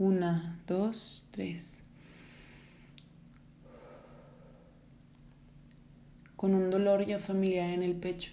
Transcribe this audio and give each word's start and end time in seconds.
Una, 0.00 0.62
dos, 0.68 1.26
tres. 1.32 1.80
Con 6.36 6.54
un 6.54 6.70
dolor 6.70 7.04
ya 7.04 7.18
familiar 7.18 7.70
en 7.70 7.82
el 7.82 7.96
pecho, 7.96 8.30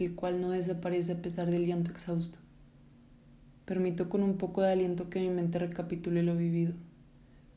el 0.00 0.16
cual 0.16 0.40
no 0.40 0.50
desaparece 0.50 1.12
a 1.12 1.22
pesar 1.22 1.52
del 1.52 1.66
llanto 1.66 1.92
exhausto. 1.92 2.38
Permito 3.64 4.08
con 4.08 4.24
un 4.24 4.38
poco 4.38 4.62
de 4.62 4.72
aliento 4.72 5.08
que 5.08 5.20
mi 5.20 5.28
mente 5.28 5.60
recapitule 5.60 6.24
lo 6.24 6.34
vivido. 6.34 6.72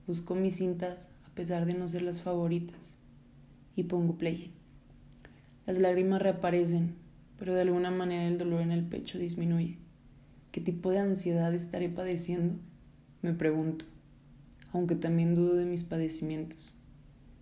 Busco 0.06 0.36
mis 0.36 0.58
cintas 0.58 1.14
a 1.26 1.34
pesar 1.34 1.66
de 1.66 1.74
no 1.74 1.90
ser 1.90 2.04
las 2.04 2.22
favoritas 2.22 2.98
y 3.76 3.86
pongo 3.86 4.20
play. 4.20 4.52
Las 5.66 5.80
lágrimas 5.80 6.22
reaparecen, 6.22 6.94
pero 7.40 7.56
de 7.56 7.62
alguna 7.62 7.90
manera 7.90 8.28
el 8.28 8.38
dolor 8.38 8.62
en 8.62 8.72
el 8.72 8.84
pecho 8.84 9.18
disminuye. 9.18 9.80
¿Qué 10.52 10.62
tipo 10.62 10.92
de 10.92 11.00
ansiedad 11.00 11.56
estaré 11.56 11.90
padeciendo? 11.90 12.60
Me 13.24 13.34
pregunto, 13.34 13.86
aunque 14.74 14.96
también 14.96 15.34
dudo 15.34 15.56
de 15.56 15.66
mis 15.66 15.84
padecimientos. 15.84 16.76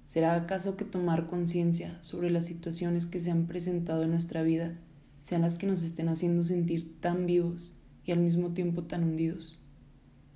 ¿Será 0.08 0.36
acaso 0.36 0.78
que 0.78 0.86
tomar 0.86 1.28
conciencia 1.28 1.98
sobre 2.02 2.32
las 2.32 2.46
situaciones 2.46 3.06
que 3.06 3.20
se 3.20 3.32
han 3.32 3.48
presentado 3.48 4.04
en 4.04 4.12
nuestra 4.12 4.44
vida 4.44 4.74
sean 5.20 5.42
las 5.42 5.58
que 5.58 5.68
nos 5.68 5.84
estén 5.84 6.08
haciendo 6.08 6.46
sentir 6.46 6.96
tan 7.02 7.26
vivos 7.26 7.76
y 8.06 8.14
al 8.14 8.20
mismo 8.20 8.52
tiempo 8.54 8.84
tan 8.84 9.04
hundidos? 9.04 9.60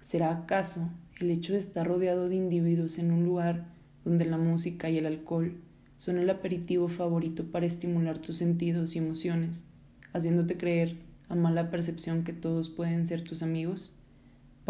¿Será 0.01 0.31
acaso 0.31 0.89
el 1.21 1.31
hecho 1.31 1.53
de 1.53 1.59
estar 1.59 1.87
rodeado 1.87 2.27
de 2.27 2.35
individuos 2.35 2.99
en 2.99 3.11
un 3.11 3.23
lugar 3.23 3.67
donde 4.03 4.25
la 4.25 4.37
música 4.37 4.89
y 4.89 4.97
el 4.97 5.05
alcohol 5.05 5.55
son 5.95 6.17
el 6.17 6.29
aperitivo 6.29 6.89
favorito 6.89 7.45
para 7.45 7.65
estimular 7.65 8.17
tus 8.17 8.35
sentidos 8.35 8.95
y 8.95 8.99
emociones, 8.99 9.67
haciéndote 10.11 10.57
creer 10.57 10.97
a 11.29 11.35
mala 11.35 11.71
percepción 11.71 12.25
que 12.25 12.33
todos 12.33 12.69
pueden 12.69 13.05
ser 13.05 13.23
tus 13.23 13.43
amigos? 13.43 13.98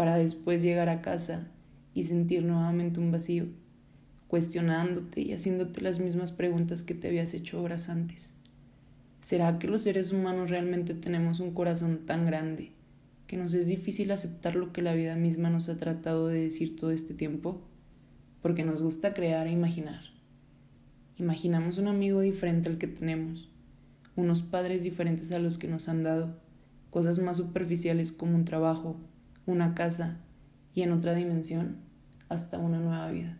Para 0.00 0.16
después 0.16 0.62
llegar 0.62 0.88
a 0.88 1.02
casa 1.02 1.46
y 1.92 2.04
sentir 2.04 2.42
nuevamente 2.42 2.98
un 3.00 3.12
vacío, 3.12 3.44
cuestionándote 4.28 5.20
y 5.20 5.34
haciéndote 5.34 5.82
las 5.82 6.00
mismas 6.00 6.32
preguntas 6.32 6.82
que 6.82 6.94
te 6.94 7.08
habías 7.08 7.34
hecho 7.34 7.62
horas 7.62 7.90
antes. 7.90 8.32
¿Será 9.20 9.58
que 9.58 9.68
los 9.68 9.82
seres 9.82 10.10
humanos 10.10 10.48
realmente 10.48 10.94
tenemos 10.94 11.38
un 11.38 11.52
corazón 11.52 12.06
tan 12.06 12.24
grande 12.24 12.72
que 13.26 13.36
nos 13.36 13.52
es 13.52 13.66
difícil 13.66 14.10
aceptar 14.10 14.56
lo 14.56 14.72
que 14.72 14.80
la 14.80 14.94
vida 14.94 15.16
misma 15.16 15.50
nos 15.50 15.68
ha 15.68 15.76
tratado 15.76 16.28
de 16.28 16.44
decir 16.44 16.76
todo 16.76 16.92
este 16.92 17.12
tiempo? 17.12 17.60
Porque 18.40 18.64
nos 18.64 18.80
gusta 18.80 19.12
crear 19.12 19.48
e 19.48 19.52
imaginar. 19.52 20.00
Imaginamos 21.18 21.76
un 21.76 21.88
amigo 21.88 22.20
diferente 22.20 22.70
al 22.70 22.78
que 22.78 22.86
tenemos, 22.86 23.50
unos 24.16 24.40
padres 24.40 24.82
diferentes 24.82 25.30
a 25.30 25.38
los 25.38 25.58
que 25.58 25.68
nos 25.68 25.90
han 25.90 26.04
dado, 26.04 26.38
cosas 26.88 27.18
más 27.18 27.36
superficiales 27.36 28.12
como 28.12 28.34
un 28.34 28.46
trabajo, 28.46 28.96
una 29.50 29.74
casa 29.74 30.18
y 30.74 30.82
en 30.82 30.92
otra 30.92 31.14
dimensión 31.14 31.76
hasta 32.28 32.58
una 32.58 32.78
nueva 32.78 33.10
vida. 33.10 33.36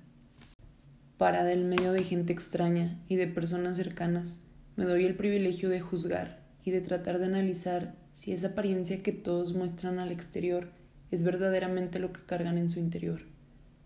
Para 1.17 1.45
del 1.45 1.65
medio 1.65 1.93
de 1.93 2.03
gente 2.03 2.33
extraña 2.33 2.99
y 3.09 3.17
de 3.17 3.27
personas 3.27 3.77
cercanas, 3.77 4.41
me 4.77 4.85
doy 4.85 5.05
el 5.05 5.17
privilegio 5.17 5.69
de 5.69 5.81
juzgar 5.81 6.41
y 6.65 6.71
de 6.71 6.81
tratar 6.81 7.19
de 7.19 7.27
analizar 7.27 7.95
si 8.13 8.33
esa 8.33 8.49
apariencia 8.49 9.03
que 9.03 9.13
todos 9.13 9.55
muestran 9.55 9.99
al 9.99 10.13
exterior 10.13 10.71
es 11.11 11.23
verdaderamente 11.23 11.99
lo 11.99 12.13
que 12.13 12.25
cargan 12.25 12.59
en 12.59 12.69
su 12.69 12.79
interior. 12.79 13.23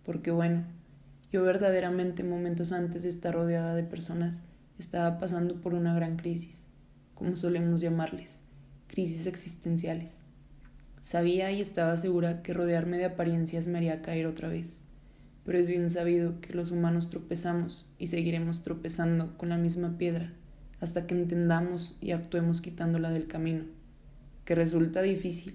Porque 0.05 0.31
bueno, 0.31 0.65
yo 1.33 1.43
verdaderamente 1.43 2.23
momentos 2.23 2.73
antes 2.73 3.03
de 3.03 3.09
estar 3.09 3.35
rodeada 3.35 3.75
de 3.75 3.83
personas 3.83 4.43
estaba 4.79 5.19
pasando 5.19 5.61
por 5.61 5.75
una 5.75 5.95
gran 5.95 6.17
crisis, 6.17 6.67
como 7.15 7.37
solemos 7.37 7.81
llamarles, 7.81 8.41
crisis 8.87 9.27
existenciales. 9.27 10.25
Sabía 11.05 11.53
y 11.53 11.61
estaba 11.61 11.99
segura 11.99 12.41
que 12.41 12.55
rodearme 12.55 12.97
de 12.97 13.05
apariencias 13.05 13.67
me 13.67 13.77
haría 13.77 14.01
caer 14.01 14.27
otra 14.27 14.49
vez, 14.49 14.85
pero 15.45 15.59
es 15.59 15.69
bien 15.69 15.91
sabido 15.91 16.41
que 16.41 16.55
los 16.55 16.71
humanos 16.71 17.11
tropezamos 17.11 17.93
y 17.99 18.07
seguiremos 18.07 18.63
tropezando 18.63 19.37
con 19.37 19.51
la 19.51 19.59
misma 19.59 19.99
piedra 19.99 20.33
hasta 20.81 21.07
que 21.07 21.15
entendamos 21.15 21.99
y 22.01 22.13
actuemos 22.13 22.63
quitándola 22.63 23.11
del 23.11 23.27
camino, 23.27 23.65
que 24.47 24.55
resulta 24.55 25.03
difícil, 25.03 25.55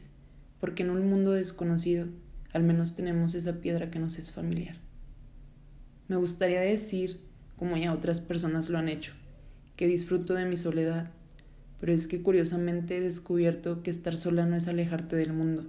porque 0.60 0.84
en 0.84 0.92
un 0.92 1.10
mundo 1.10 1.32
desconocido 1.32 2.06
al 2.54 2.62
menos 2.62 2.94
tenemos 2.94 3.34
esa 3.34 3.54
piedra 3.54 3.90
que 3.90 3.98
nos 3.98 4.20
es 4.20 4.30
familiar. 4.30 4.76
Me 6.10 6.18
gustaría 6.18 6.62
decir, 6.62 7.22
como 7.58 7.76
ya 7.76 7.92
otras 7.92 8.22
personas 8.22 8.70
lo 8.70 8.78
han 8.78 8.88
hecho, 8.88 9.14
que 9.76 9.88
disfruto 9.88 10.36
de 10.36 10.46
mi 10.46 10.58
soledad 10.58 11.10
pero 11.80 11.94
es 11.94 12.08
que 12.08 12.22
curiosamente 12.22 12.98
he 12.98 13.02
descubierto 13.02 13.82
que 13.84 13.90
estar 13.90 14.18
sola 14.18 14.46
no 14.46 14.56
es 14.56 14.68
alejarte 14.68 15.16
del 15.16 15.34
mundo 15.34 15.66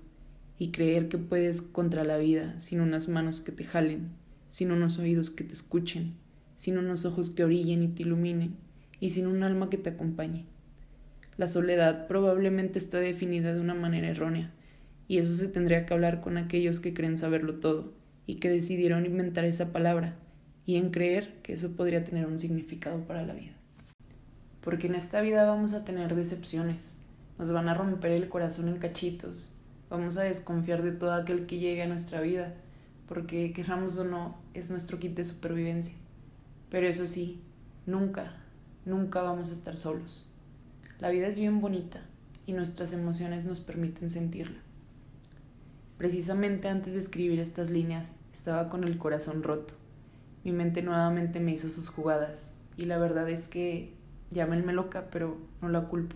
y 0.58 0.72
creer 0.72 1.08
que 1.08 1.18
puedes 1.18 1.62
contra 1.62 2.04
la 2.04 2.18
vida 2.18 2.58
sin 2.58 2.80
unas 2.80 3.08
manos 3.08 3.40
que 3.40 3.52
te 3.52 3.64
jalen, 3.64 4.08
sin 4.48 4.72
unos 4.72 4.98
oídos 4.98 5.30
que 5.30 5.44
te 5.44 5.54
escuchen, 5.54 6.14
sin 6.56 6.76
unos 6.76 7.06
ojos 7.06 7.30
que 7.30 7.44
orillen 7.44 7.82
y 7.82 7.88
te 7.88 8.02
iluminen, 8.02 8.56
y 8.98 9.10
sin 9.10 9.26
un 9.26 9.42
alma 9.42 9.70
que 9.70 9.78
te 9.78 9.88
acompañe. 9.88 10.44
La 11.38 11.48
soledad 11.48 12.06
probablemente 12.08 12.78
está 12.78 12.98
definida 12.98 13.54
de 13.54 13.60
una 13.62 13.72
manera 13.72 14.10
errónea, 14.10 14.52
y 15.08 15.16
eso 15.16 15.34
se 15.34 15.48
tendría 15.48 15.86
que 15.86 15.94
hablar 15.94 16.20
con 16.20 16.36
aquellos 16.36 16.78
que 16.78 16.92
creen 16.92 17.16
saberlo 17.16 17.54
todo, 17.54 17.94
y 18.26 18.34
que 18.34 18.50
decidieron 18.50 19.06
inventar 19.06 19.46
esa 19.46 19.72
palabra, 19.72 20.16
y 20.66 20.76
en 20.76 20.90
creer 20.90 21.38
que 21.42 21.54
eso 21.54 21.70
podría 21.74 22.04
tener 22.04 22.26
un 22.26 22.38
significado 22.38 23.06
para 23.06 23.24
la 23.24 23.32
vida 23.32 23.59
porque 24.60 24.86
en 24.86 24.94
esta 24.94 25.20
vida 25.20 25.44
vamos 25.44 25.74
a 25.74 25.84
tener 25.84 26.14
decepciones, 26.14 27.00
nos 27.38 27.52
van 27.52 27.68
a 27.68 27.74
romper 27.74 28.12
el 28.12 28.28
corazón 28.28 28.68
en 28.68 28.78
cachitos, 28.78 29.52
vamos 29.88 30.16
a 30.16 30.22
desconfiar 30.22 30.82
de 30.82 30.92
todo 30.92 31.12
aquel 31.12 31.46
que 31.46 31.58
llegue 31.58 31.82
a 31.82 31.88
nuestra 31.88 32.20
vida, 32.20 32.54
porque 33.08 33.52
querramos 33.52 33.98
o 33.98 34.04
no, 34.04 34.36
es 34.54 34.70
nuestro 34.70 34.98
kit 34.98 35.16
de 35.16 35.24
supervivencia. 35.24 35.96
Pero 36.70 36.86
eso 36.86 37.06
sí, 37.06 37.42
nunca, 37.84 38.32
nunca 38.84 39.22
vamos 39.22 39.50
a 39.50 39.52
estar 39.52 39.76
solos. 39.76 40.32
La 41.00 41.08
vida 41.08 41.26
es 41.26 41.38
bien 41.38 41.60
bonita 41.60 42.00
y 42.46 42.52
nuestras 42.52 42.92
emociones 42.92 43.46
nos 43.46 43.60
permiten 43.60 44.10
sentirla. 44.10 44.58
Precisamente 45.98 46.68
antes 46.68 46.94
de 46.94 47.00
escribir 47.00 47.40
estas 47.40 47.70
líneas 47.70 48.16
estaba 48.32 48.68
con 48.68 48.84
el 48.84 48.96
corazón 48.96 49.42
roto. 49.42 49.74
Mi 50.44 50.52
mente 50.52 50.82
nuevamente 50.82 51.40
me 51.40 51.52
hizo 51.52 51.68
sus 51.68 51.88
jugadas 51.88 52.52
y 52.76 52.84
la 52.84 52.98
verdad 52.98 53.28
es 53.28 53.48
que 53.48 53.92
Llámenme 54.32 54.72
loca, 54.72 55.08
pero 55.10 55.38
no 55.60 55.68
la 55.68 55.88
culpo, 55.88 56.14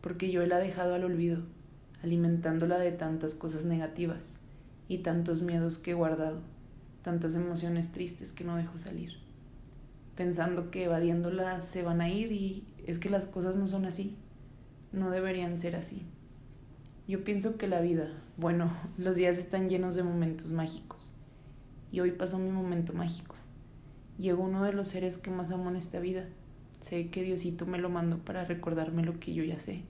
porque 0.00 0.30
yo 0.30 0.46
la 0.46 0.60
he 0.60 0.66
dejado 0.66 0.94
al 0.94 1.02
olvido, 1.02 1.42
alimentándola 2.00 2.78
de 2.78 2.92
tantas 2.92 3.34
cosas 3.34 3.64
negativas 3.64 4.42
y 4.86 4.98
tantos 4.98 5.42
miedos 5.42 5.78
que 5.78 5.90
he 5.90 5.94
guardado, 5.94 6.42
tantas 7.02 7.34
emociones 7.34 7.90
tristes 7.90 8.32
que 8.32 8.44
no 8.44 8.56
dejo 8.56 8.78
salir, 8.78 9.14
pensando 10.14 10.70
que 10.70 10.84
evadiéndola 10.84 11.60
se 11.60 11.82
van 11.82 12.00
a 12.00 12.08
ir 12.08 12.30
y 12.30 12.68
es 12.86 13.00
que 13.00 13.10
las 13.10 13.26
cosas 13.26 13.56
no 13.56 13.66
son 13.66 13.84
así, 13.84 14.16
no 14.92 15.10
deberían 15.10 15.58
ser 15.58 15.74
así. 15.74 16.06
Yo 17.08 17.24
pienso 17.24 17.56
que 17.58 17.66
la 17.66 17.80
vida, 17.80 18.12
bueno, 18.36 18.70
los 18.96 19.16
días 19.16 19.38
están 19.38 19.66
llenos 19.66 19.96
de 19.96 20.04
momentos 20.04 20.52
mágicos, 20.52 21.12
y 21.90 21.98
hoy 21.98 22.12
pasó 22.12 22.38
mi 22.38 22.50
momento 22.50 22.92
mágico. 22.92 23.34
Llegó 24.18 24.44
uno 24.44 24.62
de 24.62 24.72
los 24.72 24.86
seres 24.86 25.18
que 25.18 25.32
más 25.32 25.50
amo 25.50 25.70
en 25.70 25.76
esta 25.76 25.98
vida 25.98 26.28
Sé 26.84 27.08
que 27.08 27.22
Diosito 27.22 27.64
me 27.64 27.78
lo 27.78 27.88
mandó 27.88 28.18
para 28.18 28.44
recordarme 28.44 29.02
lo 29.02 29.18
que 29.18 29.32
yo 29.32 29.42
ya 29.42 29.58
sé. 29.58 29.80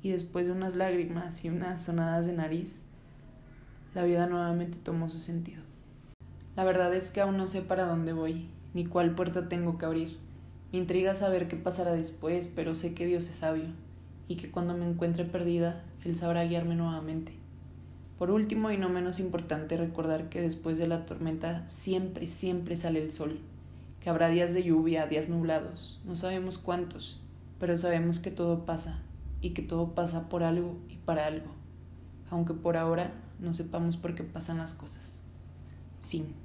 Y 0.00 0.10
después 0.10 0.46
de 0.46 0.52
unas 0.52 0.76
lágrimas 0.76 1.44
y 1.44 1.48
unas 1.48 1.84
sonadas 1.84 2.24
de 2.24 2.34
nariz, 2.34 2.84
la 3.96 4.04
vida 4.04 4.28
nuevamente 4.28 4.78
tomó 4.78 5.08
su 5.08 5.18
sentido. 5.18 5.60
La 6.54 6.62
verdad 6.62 6.94
es 6.94 7.10
que 7.10 7.20
aún 7.20 7.36
no 7.36 7.48
sé 7.48 7.62
para 7.62 7.86
dónde 7.86 8.12
voy, 8.12 8.46
ni 8.74 8.86
cuál 8.86 9.16
puerta 9.16 9.48
tengo 9.48 9.76
que 9.76 9.86
abrir. 9.86 10.18
Me 10.70 10.78
intriga 10.78 11.16
saber 11.16 11.48
qué 11.48 11.56
pasará 11.56 11.90
después, 11.94 12.48
pero 12.54 12.76
sé 12.76 12.94
que 12.94 13.06
Dios 13.06 13.28
es 13.28 13.34
sabio, 13.34 13.72
y 14.28 14.36
que 14.36 14.52
cuando 14.52 14.76
me 14.76 14.88
encuentre 14.88 15.24
perdida, 15.24 15.82
Él 16.04 16.16
sabrá 16.16 16.44
guiarme 16.44 16.76
nuevamente. 16.76 17.32
Por 18.18 18.30
último 18.30 18.70
y 18.70 18.78
no 18.78 18.88
menos 18.88 19.18
importante 19.18 19.76
recordar 19.76 20.28
que 20.28 20.40
después 20.40 20.78
de 20.78 20.86
la 20.86 21.06
tormenta 21.06 21.66
siempre, 21.66 22.28
siempre 22.28 22.76
sale 22.76 23.02
el 23.02 23.10
sol 23.10 23.40
que 24.04 24.10
habrá 24.10 24.28
días 24.28 24.52
de 24.52 24.62
lluvia, 24.62 25.06
días 25.06 25.30
nublados, 25.30 25.98
no 26.04 26.14
sabemos 26.14 26.58
cuántos, 26.58 27.22
pero 27.58 27.74
sabemos 27.78 28.18
que 28.18 28.30
todo 28.30 28.66
pasa 28.66 28.98
y 29.40 29.54
que 29.54 29.62
todo 29.62 29.94
pasa 29.94 30.28
por 30.28 30.42
algo 30.42 30.76
y 30.90 30.98
para 30.98 31.24
algo, 31.24 31.46
aunque 32.28 32.52
por 32.52 32.76
ahora 32.76 33.14
no 33.38 33.54
sepamos 33.54 33.96
por 33.96 34.14
qué 34.14 34.22
pasan 34.22 34.58
las 34.58 34.74
cosas. 34.74 35.24
Fin. 36.06 36.43